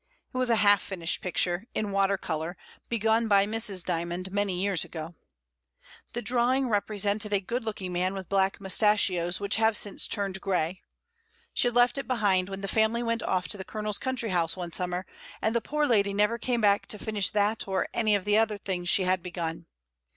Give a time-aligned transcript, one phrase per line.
[0.33, 2.57] It was a half finished picture, in water colour,
[2.89, 3.85] begun by Mrs.
[3.85, 5.13] Dymond many years ago.
[6.13, 8.31] The drawing represented a good looking man EMPTY HOUSES.
[8.31, 10.81] 1 1 with black moustachios which have since turned grey.
[11.53, 14.57] She had left it behind when the family went off to the Colonel's country house
[14.57, 15.05] one summer,
[15.39, 18.57] and the poor lady never came back to finish that or any of the other
[18.57, 19.67] things she had begun.